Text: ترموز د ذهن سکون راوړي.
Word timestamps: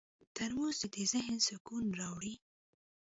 ترموز 0.35 0.75
د 0.95 0.97
ذهن 1.13 1.35
سکون 1.47 1.85
راوړي. 1.99 2.33